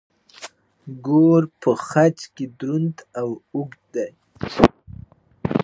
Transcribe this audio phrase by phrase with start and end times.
[1.05, 4.09] ګور په خج کې دروند او اوږد دی.